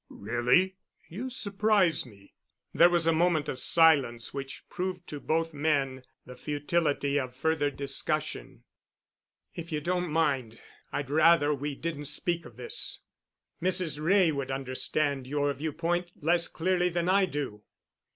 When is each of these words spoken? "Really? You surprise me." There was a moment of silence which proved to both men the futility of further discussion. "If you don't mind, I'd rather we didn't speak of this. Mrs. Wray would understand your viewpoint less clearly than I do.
"Really? 0.09 0.77
You 1.09 1.29
surprise 1.29 2.07
me." 2.07 2.33
There 2.73 2.89
was 2.89 3.05
a 3.05 3.13
moment 3.13 3.47
of 3.47 3.59
silence 3.59 4.33
which 4.33 4.67
proved 4.67 5.05
to 5.09 5.19
both 5.19 5.53
men 5.53 6.01
the 6.25 6.35
futility 6.35 7.19
of 7.19 7.35
further 7.35 7.69
discussion. 7.69 8.63
"If 9.53 9.71
you 9.71 9.79
don't 9.79 10.09
mind, 10.09 10.59
I'd 10.91 11.11
rather 11.11 11.53
we 11.53 11.75
didn't 11.75 12.05
speak 12.05 12.47
of 12.47 12.57
this. 12.57 13.01
Mrs. 13.61 14.01
Wray 14.03 14.31
would 14.31 14.49
understand 14.49 15.27
your 15.27 15.53
viewpoint 15.53 16.09
less 16.19 16.47
clearly 16.47 16.89
than 16.89 17.07
I 17.07 17.27
do. 17.27 17.61